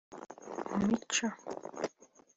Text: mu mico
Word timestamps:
mu 0.77 0.81
mico 0.89 1.27